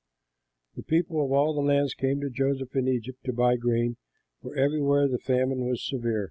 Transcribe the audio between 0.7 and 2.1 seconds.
The peoples of all lands